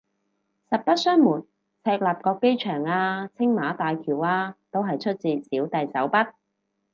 [0.67, 1.43] 實不相瞞，
[1.83, 6.31] 赤鱲角機場啊青馬大橋啊都係出自小弟手筆